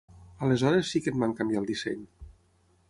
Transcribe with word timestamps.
Aleshores 0.45 0.93
sí 0.93 1.01
que 1.07 1.13
en 1.15 1.21
van 1.25 1.37
canviar 1.41 1.63
el 1.65 1.71
disseny. 1.73 2.05